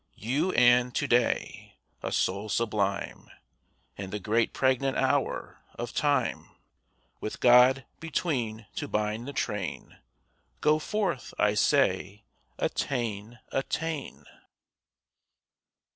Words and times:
You 0.17 0.51
and 0.53 0.95
to 0.95 1.05
day! 1.07 1.75
a 2.01 2.11
soul 2.11 2.49
sublime 2.49 3.29
And 3.99 4.11
the 4.11 4.17
great 4.17 4.51
pregnant 4.51 4.97
hour 4.97 5.61
of 5.75 5.93
time. 5.93 6.49
With 7.19 7.39
God 7.39 7.85
between 7.99 8.65
to 8.77 8.87
bind 8.87 9.27
the 9.27 9.31
train, 9.33 9.99
Go 10.59 10.79
forth, 10.79 11.35
I 11.37 11.53
say—attain—attain. 11.53 13.37